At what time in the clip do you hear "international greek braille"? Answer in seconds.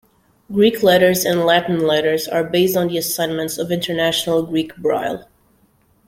3.71-5.27